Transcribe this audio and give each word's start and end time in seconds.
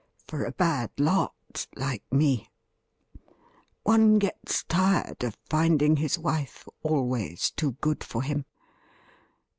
for 0.25 0.43
a 0.45 0.51
bad 0.51 0.89
lot 0.97 1.67
like 1.75 2.03
me. 2.11 2.49
One 3.83 4.17
gets 4.17 4.63
tired 4.63 5.23
of 5.23 5.37
finding 5.47 5.97
his 5.97 6.17
wife 6.17 6.67
always 6.81 7.51
too 7.51 7.73
good 7.81 8.03
for 8.03 8.23
him. 8.23 8.45